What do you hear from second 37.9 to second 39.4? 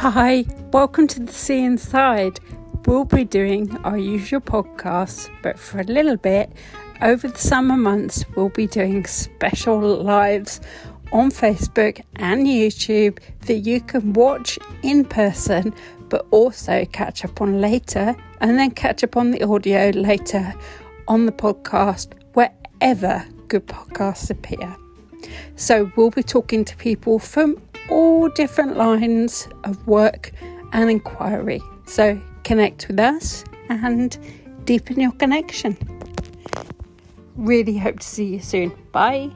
to see you soon. Bye.